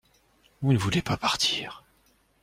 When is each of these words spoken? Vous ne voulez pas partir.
Vous 0.63 0.73
ne 0.73 0.79
voulez 0.79 1.03
pas 1.03 1.15
partir. 1.15 1.83